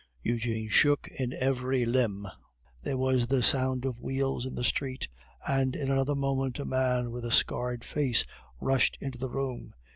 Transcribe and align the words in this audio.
Eugene 0.23 0.67
shook 0.67 1.07
in 1.19 1.31
every 1.33 1.85
limb. 1.85 2.27
There 2.81 2.97
was 2.97 3.27
the 3.27 3.43
sound 3.43 3.85
of 3.85 4.01
wheels 4.01 4.47
in 4.47 4.55
the 4.55 4.63
street, 4.63 5.07
and 5.47 5.75
in 5.75 5.91
another 5.91 6.15
moment 6.15 6.57
a 6.57 6.65
man 6.65 7.11
with 7.11 7.23
a 7.23 7.29
scared 7.31 7.83
face 7.83 8.25
rushed 8.59 8.97
into 8.99 9.19
the 9.19 9.29
room. 9.29 9.75